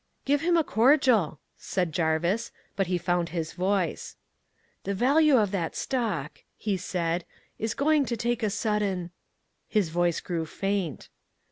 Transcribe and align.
"'Give 0.25 0.41
him 0.41 0.57
a 0.57 0.63
cordial,' 0.63 1.39
said 1.59 1.91
Jarvis. 1.91 2.51
But 2.75 2.87
he 2.87 2.97
found 2.97 3.29
his 3.29 3.53
voice. 3.53 4.15
"'The 4.83 4.95
value 4.95 5.37
of 5.37 5.51
that 5.51 5.75
stock,' 5.75 6.41
he 6.57 6.75
said, 6.75 7.23
'is 7.59 7.75
going 7.75 8.05
to 8.05 8.17
take 8.17 8.41
a 8.41 8.49
sudden' 8.49 9.11
"His 9.67 9.89
voice 9.89 10.19
grew 10.19 10.47
faint. 10.47 11.07